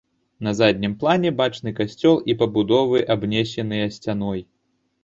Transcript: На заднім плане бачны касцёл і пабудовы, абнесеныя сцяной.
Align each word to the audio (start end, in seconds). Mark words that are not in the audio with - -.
На 0.45 0.53
заднім 0.59 0.95
плане 1.03 1.31
бачны 1.43 1.75
касцёл 1.81 2.17
і 2.33 2.37
пабудовы, 2.41 3.07
абнесеныя 3.19 3.85
сцяной. 4.01 4.49